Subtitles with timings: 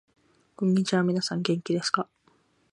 [0.55, 2.09] こんにちは、みなさん元気ですか？